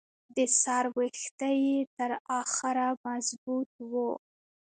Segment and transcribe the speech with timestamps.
[0.35, 4.09] د سر ویښته یې تر اخره مضبوط وو.